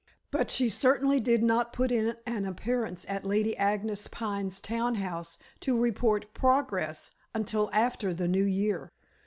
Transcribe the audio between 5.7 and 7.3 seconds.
report progress